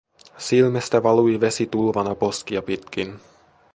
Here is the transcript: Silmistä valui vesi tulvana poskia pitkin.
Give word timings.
Silmistä 0.37 1.03
valui 1.03 1.39
vesi 1.41 1.65
tulvana 1.65 2.15
poskia 2.15 2.61
pitkin. 2.61 3.19